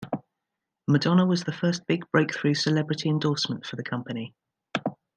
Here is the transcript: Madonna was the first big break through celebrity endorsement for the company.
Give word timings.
Madonna 0.87 1.27
was 1.27 1.43
the 1.43 1.51
first 1.51 1.85
big 1.85 2.03
break 2.11 2.33
through 2.33 2.55
celebrity 2.55 3.07
endorsement 3.07 3.67
for 3.67 3.75
the 3.75 3.83
company. 3.83 4.33